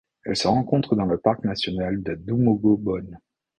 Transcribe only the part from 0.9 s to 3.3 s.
dans le parc national de Dumogo Bone.